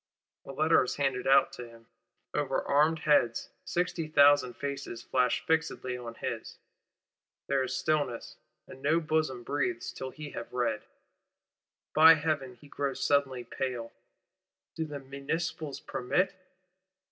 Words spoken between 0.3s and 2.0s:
A Letter is handed out to him,